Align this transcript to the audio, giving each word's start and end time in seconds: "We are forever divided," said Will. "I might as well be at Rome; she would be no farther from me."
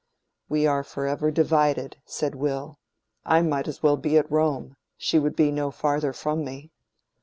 "We 0.49 0.65
are 0.65 0.83
forever 0.83 1.29
divided," 1.29 1.97
said 2.07 2.33
Will. 2.33 2.79
"I 3.23 3.43
might 3.43 3.67
as 3.67 3.83
well 3.83 3.97
be 3.97 4.17
at 4.17 4.31
Rome; 4.31 4.75
she 4.97 5.19
would 5.19 5.35
be 5.35 5.51
no 5.51 5.69
farther 5.69 6.11
from 6.11 6.43
me." 6.43 6.71